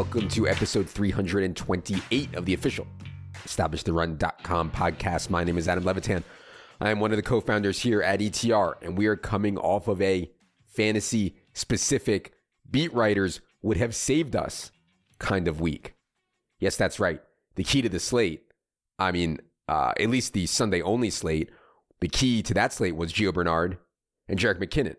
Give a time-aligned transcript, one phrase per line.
[0.00, 2.86] Welcome to episode 328 of the official
[3.44, 5.28] EstablishTheRun.com podcast.
[5.28, 6.24] My name is Adam Levitan.
[6.80, 9.88] I am one of the co founders here at ETR, and we are coming off
[9.88, 10.30] of a
[10.64, 12.32] fantasy specific
[12.70, 14.70] beat writers would have saved us
[15.18, 15.92] kind of week.
[16.58, 17.20] Yes, that's right.
[17.56, 18.44] The key to the slate,
[18.98, 21.50] I mean, uh, at least the Sunday only slate,
[22.00, 23.76] the key to that slate was Gio Bernard
[24.30, 24.96] and Jerick McKinnon.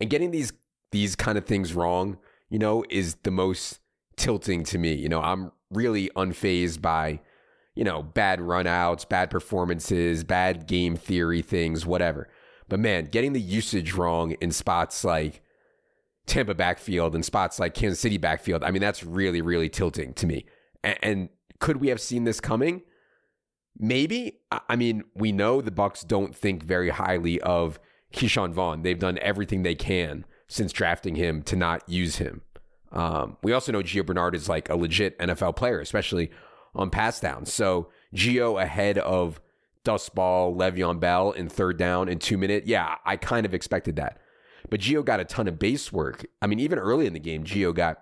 [0.00, 0.52] And getting these
[0.92, 2.18] these kind of things wrong,
[2.48, 3.80] you know, is the most
[4.18, 4.92] tilting to me.
[4.92, 7.20] You know, I'm really unfazed by,
[7.74, 12.28] you know, bad runouts, bad performances, bad game theory things, whatever.
[12.68, 15.42] But man, getting the usage wrong in spots like
[16.26, 20.26] Tampa backfield and spots like Kansas City backfield, I mean, that's really, really tilting to
[20.26, 20.44] me.
[20.84, 21.28] And, and
[21.60, 22.82] could we have seen this coming?
[23.78, 24.40] Maybe.
[24.68, 27.78] I mean, we know the Bucs don't think very highly of
[28.12, 28.82] Ke'Shawn Vaughn.
[28.82, 32.42] They've done everything they can since drafting him to not use him.
[32.92, 36.30] Um, we also know Gio Bernard is like a legit NFL player, especially
[36.74, 37.52] on pass downs.
[37.52, 39.40] So Gio ahead of
[39.84, 42.66] Dust Ball, Le'Veon Bell in third down in two minute.
[42.66, 44.18] Yeah, I kind of expected that.
[44.70, 46.26] But Gio got a ton of base work.
[46.42, 47.98] I mean, even early in the game, Gio got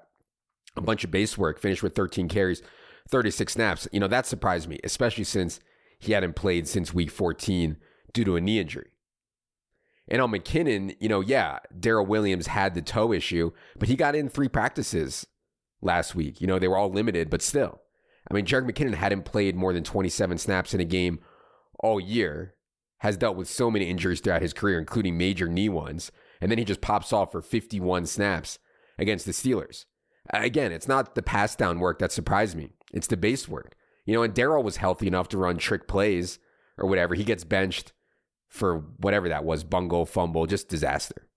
[0.76, 2.62] a bunch of base work, finished with 13 carries,
[3.08, 3.88] 36 snaps.
[3.92, 5.60] You know, that surprised me, especially since
[5.98, 7.76] he hadn't played since week 14
[8.12, 8.90] due to a knee injury.
[10.08, 14.14] And on McKinnon, you know, yeah, Darrel Williams had the toe issue, but he got
[14.14, 15.26] in three practices
[15.82, 16.40] last week.
[16.40, 17.80] You know, they were all limited, but still.
[18.30, 21.20] I mean, Jerick McKinnon hadn't played more than 27 snaps in a game
[21.80, 22.54] all year,
[22.98, 26.10] has dealt with so many injuries throughout his career, including major knee ones.
[26.41, 28.58] And then he just pops off for 51 snaps
[28.98, 29.84] against the Steelers.
[30.30, 33.74] Again, it's not the pass down work that surprised me, it's the base work.
[34.04, 36.38] You know, and Darrel was healthy enough to run trick plays
[36.78, 37.14] or whatever.
[37.14, 37.92] He gets benched
[38.48, 41.28] for whatever that was bungle, fumble, just disaster.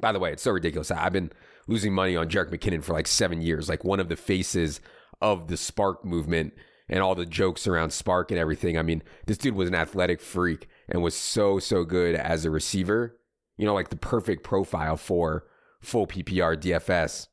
[0.00, 0.90] By the way, it's so ridiculous.
[0.90, 1.32] I've been
[1.66, 4.80] losing money on Jerick McKinnon for like seven years, like one of the faces
[5.20, 6.54] of the SPARQ movement
[6.88, 8.78] and all the jokes around SPARQ and everything.
[8.78, 12.50] I mean, this dude was an athletic freak and was so, so good as a
[12.50, 13.18] receiver.
[13.56, 15.44] You know, like the perfect profile for
[15.80, 17.26] full PPR DFS.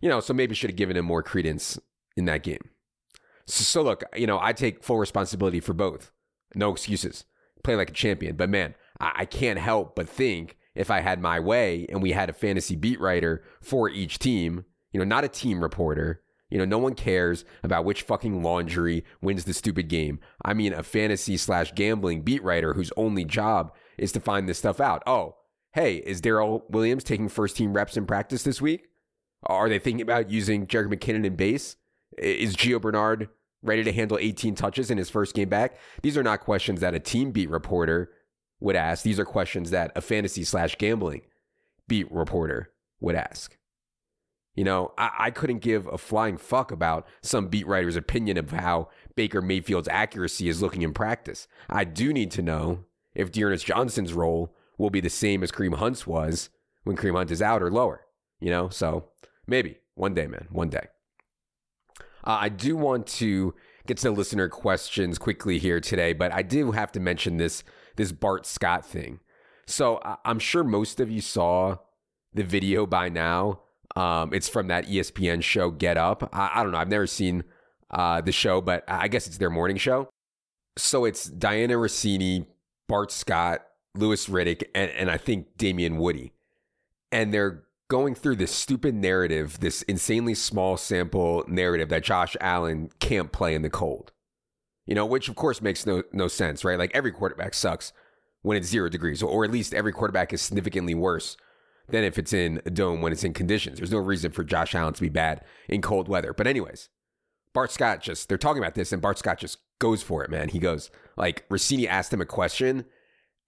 [0.00, 1.78] You know, so maybe should have given him more credence
[2.16, 2.70] in that game.
[3.46, 6.10] So, so look, you know, I take full responsibility for both.
[6.54, 7.24] No excuses
[7.62, 8.36] play like a champion.
[8.36, 12.12] But man, I, I can't help but think if I had my way and we
[12.12, 16.22] had a fantasy beat writer for each team, you know, not a team reporter.
[16.50, 20.18] You know, no one cares about which fucking laundry wins the stupid game.
[20.44, 24.58] I mean, a fantasy slash gambling beat writer whose only job is to find this
[24.58, 25.04] stuff out.
[25.06, 25.36] Oh,
[25.74, 28.88] hey, is Darrel Williams taking first team reps in practice this week?
[29.44, 31.76] Are they thinking about using Jerick McKinnon in base?
[32.18, 33.28] Is Gio Bernard
[33.62, 35.76] ready to handle 18 touches in his first game back?
[36.02, 38.10] These are not questions that a team beat reporter
[38.60, 39.02] would ask.
[39.02, 41.22] These are questions that a fantasy slash gambling
[41.88, 43.56] beat reporter would ask.
[44.54, 48.50] You know, I, I, couldn't give a flying fuck about some beat writer's opinion of
[48.50, 51.46] how Baker Mayfield's accuracy is looking in practice.
[51.68, 52.84] I do need to know
[53.14, 56.50] if D'Ernest Johnson's role will be the same as Kareem Hunt's was
[56.84, 58.02] when Kareem Hunt is out or lower.
[58.40, 59.10] You know, so
[59.46, 60.88] maybe one day, man, one day.
[62.24, 63.54] Uh, I do want to
[63.86, 67.64] get to listener questions quickly here today, but I do have to mention this
[67.96, 69.20] this Bart Scott thing.
[69.66, 71.76] So I'm sure most of you saw
[72.34, 73.60] the video by now.
[73.96, 76.28] Um, it's from that ESPN show Get Up.
[76.32, 76.78] I, I don't know.
[76.78, 77.44] I've never seen
[77.90, 80.08] uh, the show, but I guess it's their morning show.
[80.76, 82.46] So it's Dianna Russini,
[82.88, 86.32] Bart Scott, Louis Riddick, and, and I think Damien Woody.
[87.12, 92.88] And they're going through this stupid narrative, this insanely small sample narrative that Josh Allen
[93.00, 94.12] can't play in the cold.
[94.86, 96.78] You know, which of course makes no no sense, right?
[96.78, 97.92] Like every quarterback sucks
[98.42, 101.36] when it's zero degrees, or at least every quarterback is significantly worse
[101.88, 103.78] than if it's in a dome when it's in conditions.
[103.78, 106.32] There's no reason for Josh Allen to be bad in cold weather.
[106.32, 106.88] But anyways,
[107.52, 110.48] Bart Scott just they're talking about this, and Bart Scott just goes for it, man.
[110.48, 112.84] He goes like Russini asked him a question,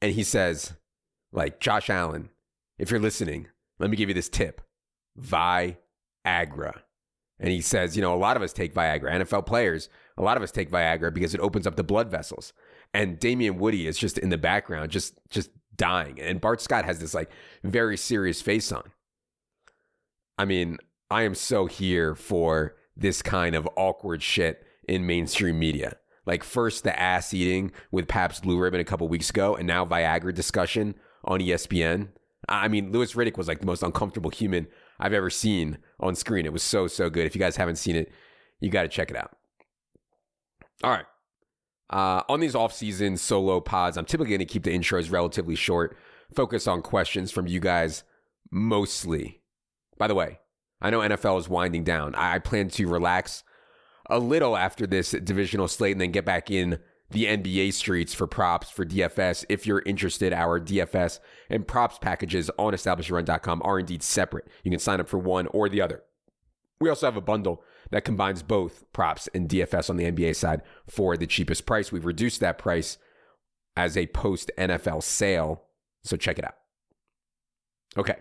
[0.01, 0.73] and he says,
[1.31, 2.31] like Josh Allen,
[2.77, 3.47] if you're listening,
[3.83, 4.63] let me give you this tip
[5.21, 5.77] Viagra.
[7.39, 10.37] And he says, you know, a lot of us take Viagra, NFL players, a lot
[10.37, 12.53] of us take Viagra because it opens up the blood vessels.
[12.95, 16.21] And Damien Woody is just in the background, just just dying.
[16.21, 17.31] And Bart Scott has this like
[17.65, 18.93] very serious face on.
[20.39, 20.79] I mean,
[21.11, 25.97] I am so here for this kind of awkward shit in mainstream media.
[26.25, 29.85] Like first the ass eating with Pabst Blue Ribbon a couple weeks ago, and now
[29.85, 30.95] Viagra discussion
[31.25, 32.09] on ESPN.
[32.53, 34.67] I mean, Louis Riddick was like the most uncomfortable human
[35.01, 36.45] I've ever seen on screen.
[36.45, 37.27] It was so, so good.
[37.27, 38.13] If you guys haven't seen it,
[38.61, 39.37] you got to check it out.
[40.85, 41.07] All right.
[41.89, 45.97] Uh, on these off-season solo pods, I'm typically going to keep the intros relatively short,
[46.35, 48.05] focus on questions from you guys
[48.51, 49.41] mostly.
[49.99, 50.39] By the way,
[50.81, 52.15] I know NFL is winding down.
[52.15, 53.45] I plan to relax
[54.11, 56.79] a little after this divisional slate and then get back in
[57.13, 59.45] the NBA streets for props for DFS.
[59.49, 64.49] If you're interested, our DFS and props packages on establishyourrun.com are indeed separate.
[64.65, 66.03] You can sign up for one or the other.
[66.81, 70.63] We also have a bundle that combines both props and DFS on the NBA side
[70.89, 71.93] for the cheapest price.
[71.93, 72.99] We've reduced that price
[73.77, 75.65] as a post NFL sale,
[76.03, 76.57] so check it out.
[77.97, 78.17] Okay,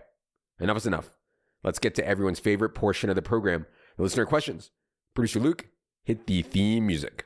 [0.60, 1.16] enough is enough.
[1.64, 3.66] Let's get to everyone's favorite portion of the program
[3.96, 4.70] the listener questions.
[5.14, 5.66] Producer Luke,
[6.04, 7.24] hit the theme music.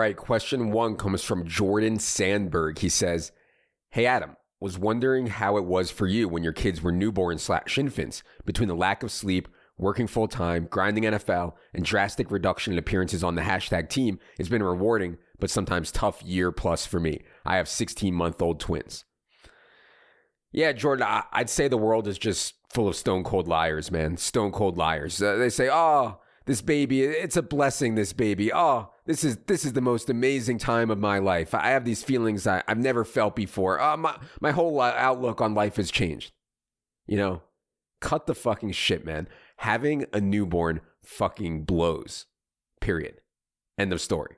[0.00, 2.78] Right, question one comes from Jordan Sandberg.
[2.78, 3.32] He says,
[3.90, 7.78] Hey Adam, was wondering how it was for you when your kids were newborn slash
[7.78, 9.48] infants between the lack of sleep,
[9.78, 14.18] working full time, grinding NFL, and drastic reduction in appearances on the hashtag team.
[14.38, 17.20] It's been rewarding, but sometimes tough year plus for me.
[17.44, 19.04] I have 16 month old twins.
[20.52, 24.16] Yeah, Jordan, I- would say the world is just full of stone cold liars, man.
[24.16, 25.22] Stone cold liars.
[25.22, 28.52] Uh, they say, oh, this baby, it's a blessing, this baby.
[28.52, 31.52] Oh, this is this is the most amazing time of my life.
[31.52, 33.80] I have these feelings I, have never felt before.
[33.80, 36.30] Uh, my, my whole outlook on life has changed.
[37.08, 37.42] You know,
[38.00, 39.26] cut the fucking shit, man.
[39.56, 42.26] Having a newborn fucking blows.
[42.80, 43.16] Period.
[43.76, 44.36] End of story.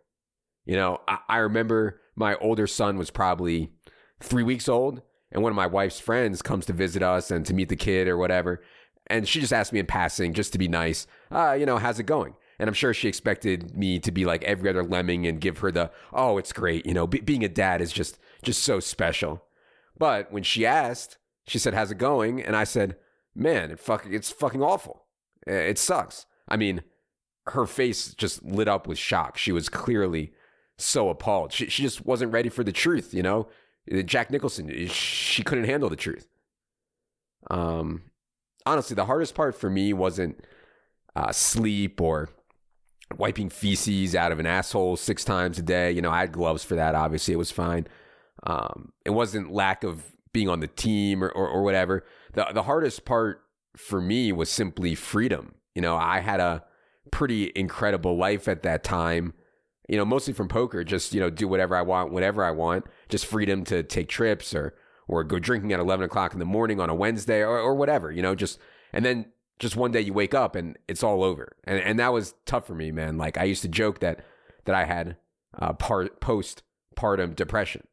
[0.64, 3.72] You know, I, I remember my older son was probably
[4.20, 7.52] three weeks old, and one of my wife's friends comes to visit us and to
[7.52, 8.62] meet the kid or whatever.
[9.08, 11.98] And she just asked me in passing, just to be nice, uh, you know, how's
[11.98, 12.36] it going?
[12.62, 15.72] And I'm sure she expected me to be like every other lemming and give her
[15.72, 16.86] the, oh, it's great.
[16.86, 19.42] You know, being a dad is just, just so special.
[19.98, 22.40] But when she asked, she said, how's it going?
[22.40, 22.98] And I said,
[23.34, 25.06] man, it fuck, it's fucking awful.
[25.44, 26.24] It sucks.
[26.48, 26.84] I mean,
[27.48, 29.38] her face just lit up with shock.
[29.38, 30.32] She was clearly
[30.78, 31.52] so appalled.
[31.52, 33.48] She, she just wasn't ready for the truth, you know?
[34.04, 36.28] Jack Nicholson, she couldn't handle the truth.
[37.50, 38.02] Um,
[38.64, 40.44] honestly, the hardest part for me wasn't
[41.16, 42.28] uh, sleep or
[43.18, 45.92] wiping feces out of an asshole six times a day.
[45.92, 46.94] You know, I had gloves for that.
[46.94, 47.86] Obviously, it was fine.
[48.44, 52.04] Um, it wasn't lack of being on the team or, or, or whatever.
[52.34, 53.42] The, the hardest part
[53.76, 55.54] for me was simply freedom.
[55.74, 56.64] You know, I had a
[57.10, 59.34] pretty incredible life at that time.
[59.88, 62.86] You know, mostly from poker, just you know, do whatever I want, whatever I want.
[63.08, 64.74] Just freedom to take trips or
[65.08, 68.10] or go drinking at eleven o'clock in the morning on a Wednesday or, or whatever.
[68.10, 68.58] You know, just
[68.92, 69.26] and then
[69.62, 71.56] just one day you wake up and it's all over.
[71.64, 73.16] And and that was tough for me, man.
[73.16, 74.26] Like I used to joke that
[74.64, 75.16] that I had
[75.56, 76.64] uh, part post
[76.96, 77.86] partum depression.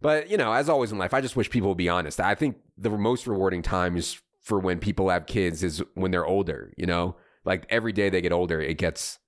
[0.00, 2.18] But you know, as always in life, I just wish people would be honest.
[2.18, 6.74] I think the most rewarding times for when people have kids is when they're older.
[6.76, 7.14] You know,
[7.44, 9.20] like every day they get older, it gets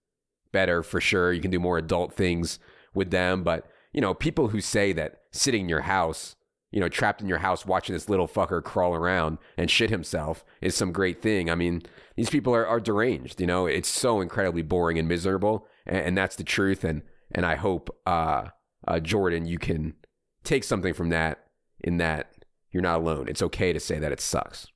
[0.51, 1.33] better for sure.
[1.33, 2.59] You can do more adult things
[2.95, 3.45] with them.
[3.45, 6.35] But you know, people who say that sitting in your house
[6.73, 10.45] you know, trapped in your house watching this little fucker crawl around and shit himself
[10.61, 11.51] is some great thing.
[11.51, 11.83] I mean,
[12.17, 15.69] these people are, are deranged, you know, it's so incredibly boring and miserable.
[15.87, 16.83] And, and that's the truth.
[16.83, 18.49] And, and I hope, uh,
[18.89, 19.95] uh, Jordan, you can
[20.45, 21.45] take something from that
[21.81, 22.33] in that
[22.71, 23.29] you're not alone.
[23.29, 24.67] It's okay to say that it sucks.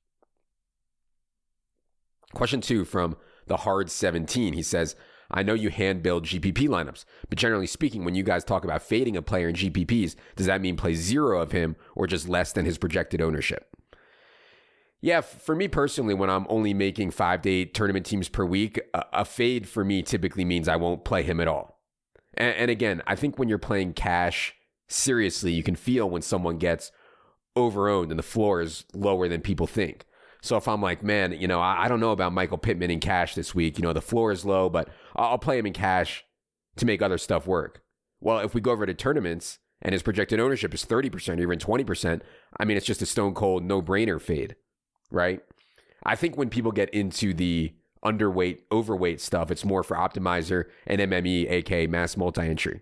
[2.35, 3.17] Question two from
[3.47, 4.53] the hard 17.
[4.53, 4.97] He says,
[5.31, 8.83] I know you hand build GPP lineups, but generally speaking, when you guys talk about
[8.83, 12.53] fading a player in GPPs, does that mean play zero of him or just less
[12.53, 13.69] than his projected ownership?
[15.01, 18.81] Yeah, for me personally, when I'm only making five to eight tournament teams per week,
[18.95, 21.81] a, fade for me typically means I won't play him at all.
[22.35, 24.55] And again, I think when you're playing cash
[24.89, 26.93] seriously, you can feel when someone gets
[27.57, 30.05] overowned and the floor is lower than people think.
[30.43, 33.01] So if I'm like, man, you know, I, I, don't know about Michael Pittman in
[33.01, 33.79] cash this week.
[33.79, 36.25] You know, the floor is low, but I'll, I'll play him in cash
[36.77, 37.83] to make other stuff work.
[38.21, 41.59] Well, if we go over to tournaments and his projected ownership is 30% or even
[41.59, 42.21] 20%,
[42.59, 44.57] I mean, it's just a stone cold no brainer fade,
[45.11, 45.41] right?
[46.05, 47.75] I think when people get into the
[48.05, 52.81] underweight, overweight stuff, it's more for optimizer and MME, aka mass multi entry.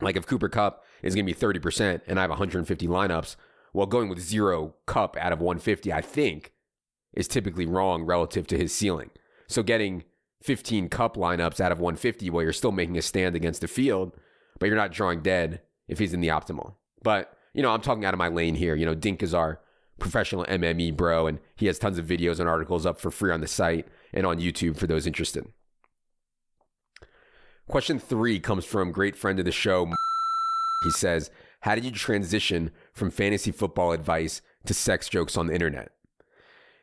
[0.00, 3.36] Like if Cooper Kupp is going to be 30% and I have 150 lineups,
[3.72, 6.52] well, going with zero Kupp out of 150, I think
[7.12, 9.10] is typically wrong relative to his ceiling.
[9.46, 10.04] So getting
[10.42, 14.16] 15 Kupp lineups out of 150 while you're still making a stand against the field,
[14.58, 16.74] but you're not drawing dead if he's in the optimal.
[17.02, 18.74] But, you know, I'm talking out of my lane here.
[18.74, 19.60] You know, Dink is our
[19.98, 23.40] professional MME bro, and he has tons of videos and articles up for free on
[23.40, 25.46] the site and on YouTube for those interested.
[27.68, 29.88] Question three comes from great friend of the show.
[30.82, 35.54] He says, How did you transition from fantasy football advice to sex jokes on the
[35.54, 35.92] internet?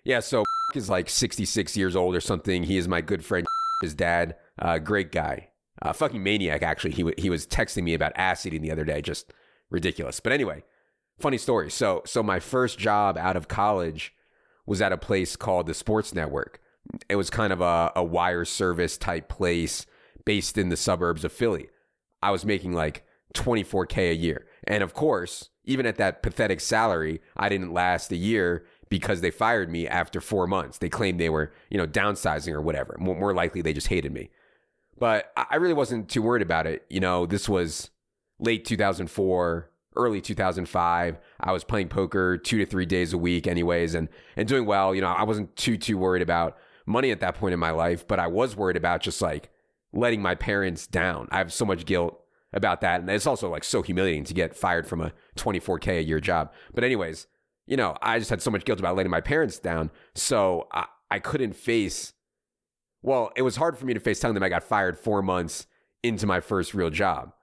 [0.08, 0.46] Yeah, so
[0.76, 2.64] is like 66 years old or something.
[2.64, 3.46] He is my good friend.
[3.82, 5.50] his dad, uh, great guy,
[5.82, 6.64] uh, fucking maniac.
[6.64, 9.34] Actually, he w- he was texting me about ass eating the other day, just
[9.70, 10.20] ridiculous.
[10.20, 10.64] But anyway,
[11.20, 11.70] funny story.
[11.70, 14.14] So so my first job out of college
[14.66, 16.62] was at a place called the Sports Network.
[17.10, 19.86] It was kind of a, a wire service type place
[20.26, 21.68] based in the suburbs of Philly.
[22.24, 27.22] I was making like 24k a year, and of course, even at that pathetic salary,
[27.36, 30.78] I didn't last a year because they fired me after four months.
[30.78, 32.96] They claimed they were, you know, downsizing or whatever.
[33.00, 34.30] More, more likely, they just hated me.
[35.00, 36.86] But I really wasn't too worried about it.
[36.90, 37.92] You know, this was
[38.40, 41.18] late 2004, early 2005.
[41.40, 44.96] I was playing poker two to three days a week, anyways, and and doing well.
[44.96, 48.08] You know, I wasn't too too worried about money at that point in my life,
[48.08, 49.52] but I was worried about just like
[49.94, 51.28] letting my parents down.
[51.32, 52.20] I have so much guilt
[52.54, 56.04] about that, and it's also like so humiliating to get fired from a 24k a
[56.04, 56.52] year job.
[56.74, 57.28] But anyways,
[57.68, 60.86] you know, I just had so much guilt about letting my parents down, so I,
[61.12, 62.14] I couldn't face.
[63.04, 65.68] Well, it was hard for me to face telling them I got fired four months
[66.04, 67.34] into my first real job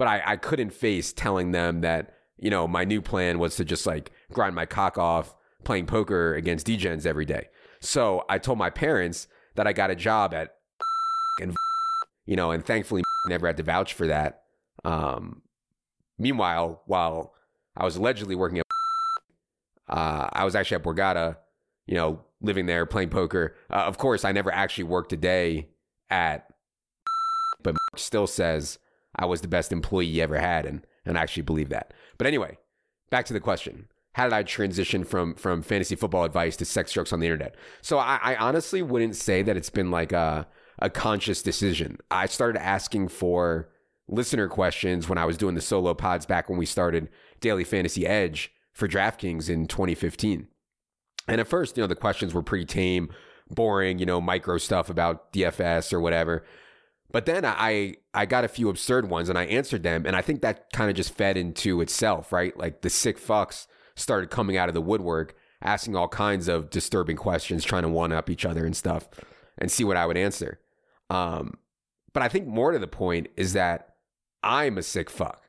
[0.00, 3.66] but I, I couldn't face telling them that you know my new plan was to
[3.66, 7.48] just like grind my cock off playing poker against degens every day
[7.80, 10.54] so i told my parents that i got a job at
[11.38, 11.54] and
[12.24, 14.44] you know and thankfully never had to vouch for that
[14.86, 15.42] um,
[16.18, 17.34] meanwhile while
[17.76, 18.64] i was allegedly working at
[19.90, 21.36] uh, i was actually at borgata
[21.86, 25.68] you know living there playing poker uh, of course i never actually worked a day
[26.08, 26.46] at
[27.62, 28.78] but still says
[29.16, 31.92] I was the best employee you ever had, and and I actually believe that.
[32.18, 32.58] But anyway,
[33.10, 36.92] back to the question: How did I transition from from fantasy football advice to sex
[36.92, 37.56] jokes on the internet?
[37.82, 40.46] So I, I honestly wouldn't say that it's been like a
[40.78, 41.98] a conscious decision.
[42.10, 43.68] I started asking for
[44.08, 47.08] listener questions when I was doing the solo pods back when we started
[47.40, 50.48] Daily Fantasy Edge for DraftKings in 2015.
[51.28, 53.10] And at first, you know, the questions were pretty tame,
[53.48, 56.44] boring, you know, micro stuff about DFS or whatever.
[57.12, 60.22] But then I I got a few absurd ones and I answered them, and I
[60.22, 62.56] think that kind of just fed into itself, right?
[62.56, 67.16] Like the sick fucks started coming out of the woodwork, asking all kinds of disturbing
[67.16, 69.08] questions, trying to one up each other and stuff,
[69.58, 70.60] and see what I would answer.
[71.10, 71.54] Um,
[72.12, 73.94] but I think more to the point is that
[74.42, 75.42] I'm a sick fuck.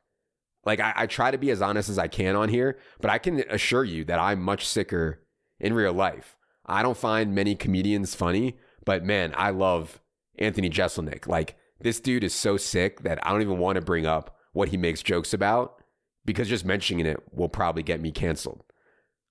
[0.64, 3.18] Like I, I try to be as honest as I can on here, but I
[3.18, 5.22] can assure you that I'm much sicker
[5.58, 6.36] in real life.
[6.66, 10.00] I don't find many comedians funny, but man, I love
[10.38, 11.26] Anthony Jeselnik.
[11.26, 14.68] Like this dude is so sick that I don't even want to bring up what
[14.68, 15.82] he makes jokes about
[16.24, 18.62] because just mentioning it will probably get me canceled.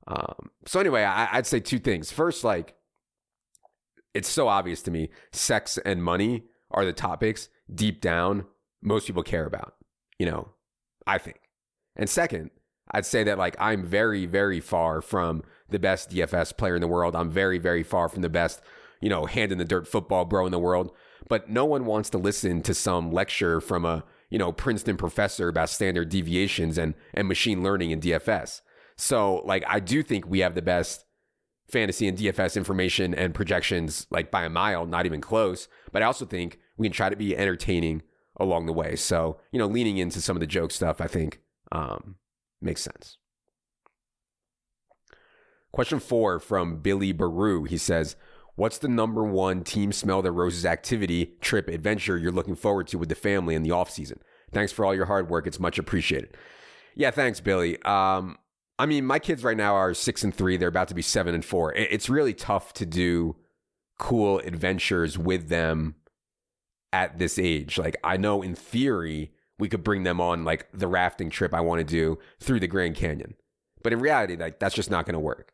[0.07, 2.11] Um, so anyway, I, I'd say two things.
[2.11, 2.75] First, like
[4.13, 8.45] it's so obvious to me, sex and money are the topics deep down
[8.81, 9.75] most people care about.
[10.17, 10.49] You know,
[11.05, 11.39] I think.
[11.95, 12.51] And second,
[12.91, 16.87] I'd say that like I'm very, very far from the best DFS player in the
[16.87, 17.15] world.
[17.15, 18.61] I'm very, very far from the best
[19.01, 20.91] you know, hand in the dirt football bro in the world.
[21.27, 25.49] But no one wants to listen to some lecture from a, you know, Princeton professor
[25.49, 28.61] about standard deviations and, and machine learning in DFS.
[28.95, 31.05] So, like, I do think we have the best
[31.69, 35.67] fantasy and DFS information and projections, like by a mile, not even close.
[35.91, 38.03] But I also think we can try to be entertaining
[38.41, 38.95] along the way.
[38.95, 41.39] So, you know, leaning into some of the joke stuff, I think
[41.71, 42.15] um,
[42.61, 43.17] makes sense.
[45.71, 47.63] Question four from Billy Baru.
[47.63, 48.15] He says,
[48.55, 52.97] What's the number one team smell that roses activity, trip, adventure you're looking forward to
[52.97, 54.19] with the family in the off season?
[54.51, 55.47] Thanks for all your hard work.
[55.47, 56.35] It's much appreciated.
[56.93, 57.81] Yeah, thanks, Billy.
[57.83, 58.37] Um,
[58.77, 60.57] I mean, my kids right now are six and three.
[60.57, 61.73] They're about to be seven and four.
[61.73, 63.37] It's really tough to do
[63.97, 65.95] cool adventures with them
[66.93, 67.77] at this age.
[67.77, 69.31] Like, I know in theory,
[69.61, 72.67] we could bring them on like the rafting trip I want to do through the
[72.67, 73.35] Grand Canyon.
[73.83, 75.53] But in reality, like that's just not going to work.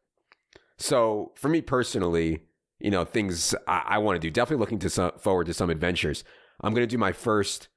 [0.78, 2.44] So for me personally,
[2.80, 4.32] you know, things I, I want to do.
[4.32, 6.24] Definitely looking to some, forward to some adventures.
[6.62, 7.68] I'm going to do my first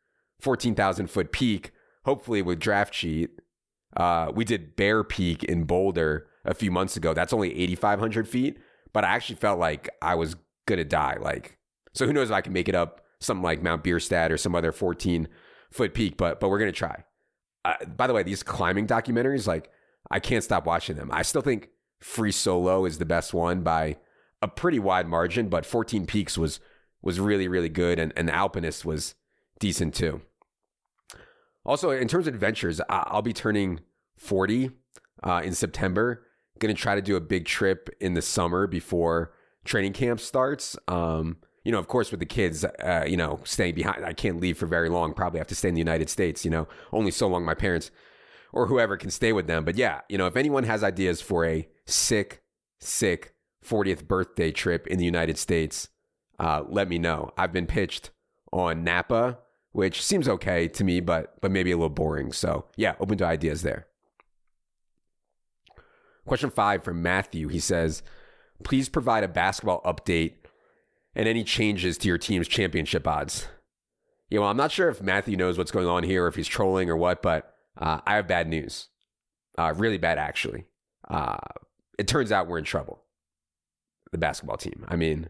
[0.40, 1.73] 14,000 foot peak,
[2.05, 3.31] hopefully with draft sheet.
[3.97, 7.12] Uh, we did Bear Peak in Boulder a few months ago.
[7.12, 8.59] That's only 8,500 feet,
[8.93, 10.37] but I actually felt like I was
[10.67, 11.17] going to die.
[11.21, 11.59] Like,
[11.93, 14.55] so who knows if I can make it up something like Mount Bierstadt or some
[14.55, 15.29] other 14
[15.71, 17.05] foot peak, but, but we're to try.
[17.65, 19.71] Uh, by the way, these climbing documentaries, like,
[20.11, 21.11] I can't stop watching them.
[21.12, 21.69] I still think
[22.00, 23.97] Free Solo is the best one by
[24.43, 26.61] a pretty wide margin, but 14 Peaks was
[27.03, 29.15] was really really good, and and the Alpinist was
[29.59, 30.23] decent too.
[31.65, 33.81] Also, in terms of adventures, I'll be turning
[34.17, 34.71] 40
[35.23, 36.27] uh, in September.
[36.59, 39.33] Going to try to do a big trip in the summer before
[39.65, 40.77] training camp starts.
[40.89, 44.40] Um, you know, of course, with the kids, uh, you know, staying behind, I can't
[44.40, 45.12] leave for very long.
[45.12, 46.45] Probably have to stay in the United States.
[46.45, 47.90] You know, only so long my parents
[48.52, 49.64] or whoever can stay with them.
[49.64, 52.43] But yeah, you know, if anyone has ideas for a sick,
[52.81, 55.88] sick 40th birthday trip in the United States,
[56.38, 57.31] uh, let me know.
[57.37, 58.11] I've been pitched
[58.52, 59.38] on Napa,
[59.73, 62.33] which seems okay to me, but but maybe a little boring.
[62.33, 63.87] So yeah, open to ideas there.
[66.26, 67.49] Question five from Matthew.
[67.49, 68.02] He says,
[68.62, 70.35] please provide a basketball update
[71.14, 73.47] and any changes to your team's championship odds.
[74.29, 76.47] You know, I'm not sure if Matthew knows what's going on here or if he's
[76.49, 78.88] trolling or what, but uh, I have bad news.
[79.59, 80.67] Uh, really bad, actually.
[81.09, 81.38] Uh,
[81.99, 83.02] it turns out we're in trouble.
[84.12, 84.85] The basketball team.
[84.88, 85.29] I mean,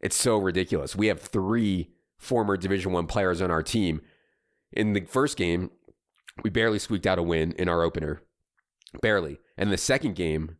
[0.00, 0.96] it's so ridiculous.
[0.96, 4.00] We have three former Division One players on our team.
[4.72, 5.70] In the first game,
[6.42, 8.22] we barely squeaked out a win in our opener,
[9.00, 9.38] barely.
[9.56, 10.56] And the second game,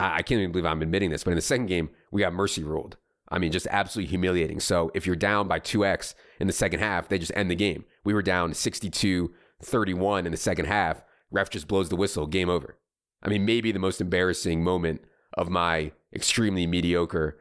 [0.00, 2.62] I can't even believe I'm admitting this, but in the second game, we got mercy
[2.62, 2.96] ruled.
[3.28, 4.60] I mean, just absolutely humiliating.
[4.60, 7.84] So if you're down by 2x in the second half, they just end the game.
[8.04, 11.02] We were down 62 31 in the second half.
[11.30, 12.78] Ref just blows the whistle, game over.
[13.22, 15.02] I mean, maybe the most embarrassing moment
[15.36, 17.38] of my extremely mediocre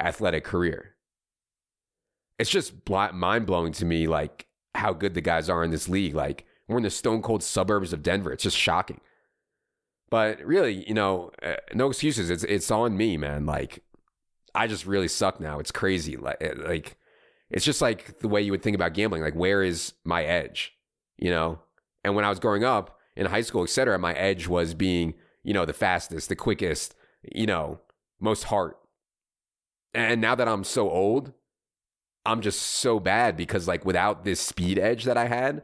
[0.00, 0.94] athletic career.
[2.38, 6.14] It's just mind blowing to me, like how good the guys are in this league.
[6.14, 8.32] Like, we're in the stone cold suburbs of Denver.
[8.32, 9.00] It's just shocking.
[10.10, 12.30] But really, you know, uh, no excuses.
[12.30, 13.46] It's it's on me, man.
[13.46, 13.82] Like,
[14.56, 15.58] I just really suck now.
[15.58, 16.16] It's crazy.
[16.16, 16.96] Like, eh, like
[17.50, 19.22] it's just like the way you would think about gambling.
[19.22, 20.72] Like, where is my edge?
[21.18, 21.60] You know.
[22.02, 25.52] And when I was growing up in high school, etc., my edge was being, you
[25.52, 26.94] know, the fastest, the quickest,
[27.34, 27.80] you know,
[28.20, 28.78] most heart.
[29.92, 31.32] And now that I'm so old,
[32.24, 35.62] I'm just so bad because like without this speed edge that I had,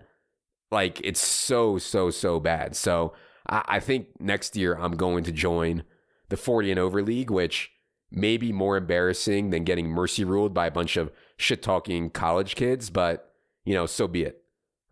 [0.70, 2.76] like it's so so so bad.
[2.76, 3.14] So
[3.48, 5.84] I, I think next year I'm going to join
[6.28, 7.71] the 40 and over league, which
[8.12, 12.54] may be more embarrassing than getting mercy ruled by a bunch of shit talking college
[12.54, 13.32] kids, but
[13.64, 14.42] you know, so be it.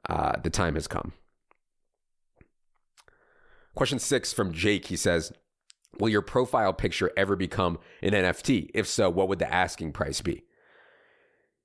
[0.09, 1.13] Uh, the time has come.
[3.75, 4.87] Question six from Jake.
[4.87, 5.33] He says,
[5.99, 8.71] Will your profile picture ever become an NFT?
[8.75, 10.45] If so, what would the asking price be?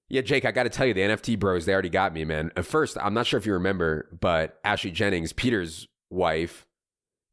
[0.07, 2.51] Yeah, Jake, I got to tell you, the NFT bros, they already got me, man.
[2.55, 6.67] At first, I'm not sure if you remember, but Ashley Jennings, Peter's wife,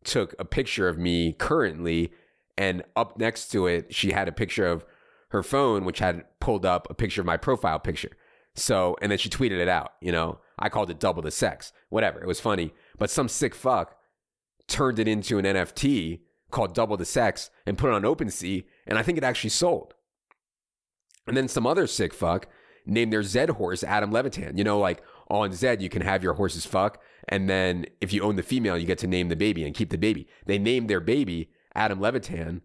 [0.05, 2.13] took a picture of me currently,
[2.62, 4.85] and up next to it, she had a picture of
[5.31, 8.12] her phone, which had pulled up a picture of my profile picture.
[8.55, 11.72] So, and then she tweeted it out, you know, I called it double the sex,
[11.88, 12.22] whatever.
[12.22, 12.72] It was funny.
[12.98, 13.96] But some sick fuck
[14.68, 16.20] turned it into an NFT
[16.53, 19.94] called Double the Sex and put it on OpenSea, and I think it actually sold.
[21.27, 22.46] And then some other sick fuck
[22.87, 24.57] named their Zed horse Adam Levitan.
[24.57, 28.22] You know, like on Zed, you can have your horses fuck, and then if you
[28.22, 30.29] own the female, you get to name the baby and keep the baby.
[30.46, 32.63] They named their baby Adam Levitan,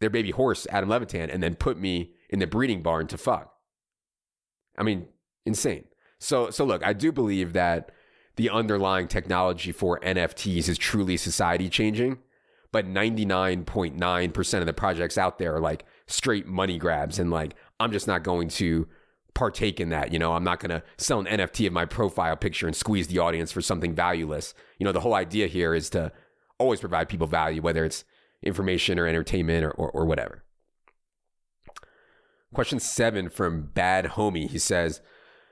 [0.00, 3.52] their baby horse Adam Levitan, and then put me in the breeding barn to fuck.
[4.76, 5.08] I mean,
[5.44, 5.84] insane.
[6.20, 7.90] So, so look, I do believe that
[8.36, 12.18] the underlying technology for NFTs is truly society changing,
[12.70, 17.18] but 99.9% of the projects out there are like straight money grabs.
[17.18, 18.86] And like, I'm just not going to
[19.34, 20.12] partake in that.
[20.12, 23.08] You know, I'm not going to sell an NFT of my profile picture and squeeze
[23.08, 24.54] the audience for something valueless.
[24.78, 26.12] You know, the whole idea here is to
[26.58, 28.04] always provide people value, whether it's
[28.42, 30.44] information or entertainment or, or, or whatever.
[32.54, 34.48] Question seven from Bad Homie.
[34.48, 35.00] He says,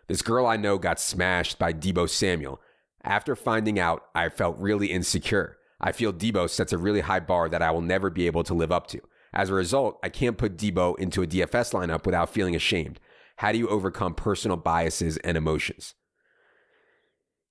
[0.08, 2.60] This girl I know got smashed by Deebo Samuel.
[3.04, 5.58] After finding out, I felt really insecure.
[5.80, 8.54] I feel Deebo sets a really high bar that I will never be able to
[8.54, 9.00] live up to.
[9.32, 12.98] As a result, I can't put Deebo into a DFS lineup without feeling ashamed.
[13.36, 15.94] How do you overcome personal biases and emotions?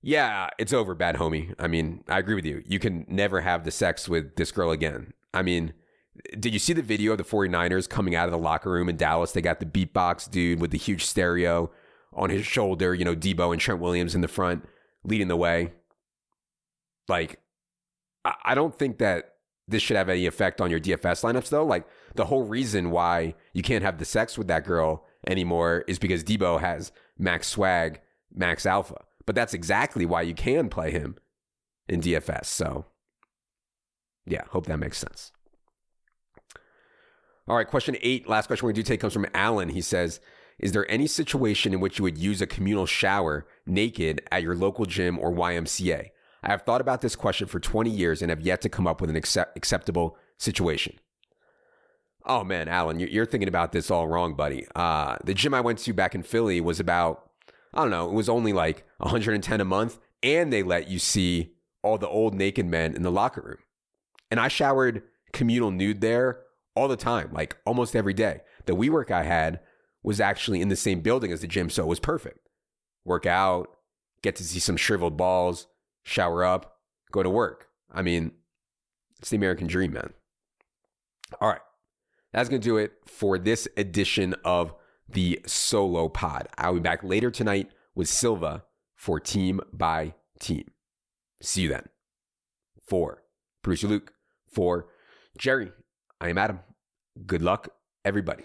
[0.06, 1.52] Yeah, it's over, bad homie.
[1.58, 2.62] I mean, I agree with you.
[2.64, 5.12] You can never have the sex with this girl again.
[5.34, 5.72] I mean,
[6.38, 8.96] did you see the video of the 49ers coming out of the locker room in
[8.96, 9.32] Dallas?
[9.32, 11.72] They got the beatbox dude with the huge stereo
[12.12, 14.64] on his shoulder, you know, Deebo and Trent Williams in the front
[15.02, 15.72] leading the way.
[17.08, 17.40] Like,
[18.24, 19.34] I don't think that
[19.66, 21.66] this should have any effect on your DFS lineups, though.
[21.66, 25.98] Like, the whole reason why you can't have the sex with that girl anymore is
[25.98, 28.00] because Deebo has max swag,
[28.32, 29.02] max alpha.
[29.26, 31.16] But that's exactly why you can play him
[31.88, 32.46] in DFS.
[32.46, 32.86] So,
[34.24, 35.32] yeah, hope that makes sense.
[37.48, 38.28] All right, question eight.
[38.28, 39.68] Last question to do take comes from Alan.
[39.68, 40.20] He says,
[40.58, 44.54] is there any situation in which you would use a communal shower naked at your
[44.54, 46.08] local gym or YMCA?
[46.42, 49.00] I have thought about this question for 20 years and have yet to come up
[49.00, 50.98] with an accept- acceptable situation.
[52.24, 54.66] Oh man, Alan, you're thinking about this all wrong, buddy.
[54.74, 57.25] Uh, the gym I went to back in Philly was about,
[57.74, 61.52] I don't know, it was only like 110 a month, and they let you see
[61.82, 63.58] all the old naked men in the locker room.
[64.30, 65.02] And I showered
[65.32, 66.40] communal nude there
[66.74, 68.40] all the time, like almost every day.
[68.66, 69.60] The WeWork I had
[70.02, 72.48] was actually in the same building as the gym, so it was perfect.
[73.04, 73.68] Work out,
[74.22, 75.66] get to see some shriveled balls,
[76.02, 76.78] shower up,
[77.12, 77.68] go to work.
[77.92, 78.32] I mean,
[79.18, 80.12] it's the American dream, man.
[81.40, 81.60] All right.
[82.32, 84.74] That's going to do it for this edition of
[85.08, 86.48] the solo pod.
[86.58, 88.64] I'll be back later tonight with Silva
[88.94, 90.70] for Team by Team.
[91.42, 91.84] See you then.
[92.88, 93.22] For
[93.62, 94.12] producer Luke,
[94.52, 94.86] for
[95.38, 95.72] Jerry,
[96.20, 96.60] I am Adam.
[97.26, 97.68] Good luck,
[98.04, 98.44] everybody.